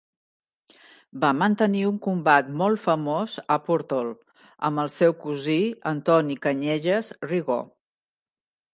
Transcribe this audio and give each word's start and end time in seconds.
Va 1.25 1.29
mantenir 1.41 1.83
un 1.89 1.99
combat 2.05 2.49
molt 2.63 2.81
famós 2.87 3.37
a 3.57 3.59
Pòrtol 3.69 4.11
amb 4.71 4.85
el 4.87 4.93
seu 4.97 5.17
cosí 5.29 5.61
Antoni 5.95 6.43
Canyelles 6.49 7.17
Rigo. 7.33 7.65